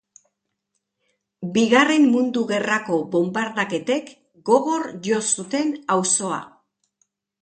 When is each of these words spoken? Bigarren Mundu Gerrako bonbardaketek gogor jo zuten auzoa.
Bigarren 1.57 2.07
Mundu 2.15 2.43
Gerrako 2.53 2.97
bonbardaketek 3.17 4.09
gogor 4.51 4.89
jo 5.09 5.21
zuten 5.35 5.71
auzoa. 5.97 6.41